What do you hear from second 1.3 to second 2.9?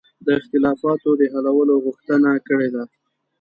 حلولو غوښتنه کړې ده.